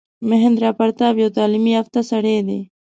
مهیندراپراتاپ 0.29 1.15
یو 1.23 1.29
تعلیم 1.37 1.65
یافته 1.75 1.99
سړی 2.11 2.35
دی. 2.47 2.59